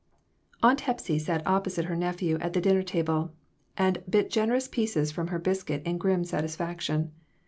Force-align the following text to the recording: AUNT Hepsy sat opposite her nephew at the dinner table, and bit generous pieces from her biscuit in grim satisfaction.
AUNT 0.63 0.81
Hepsy 0.81 1.19
sat 1.19 1.45
opposite 1.45 1.85
her 1.85 1.95
nephew 1.95 2.39
at 2.39 2.53
the 2.53 2.59
dinner 2.59 2.81
table, 2.81 3.33
and 3.77 4.01
bit 4.09 4.31
generous 4.31 4.67
pieces 4.67 5.11
from 5.11 5.27
her 5.27 5.37
biscuit 5.37 5.83
in 5.85 5.99
grim 5.99 6.23
satisfaction. 6.23 7.11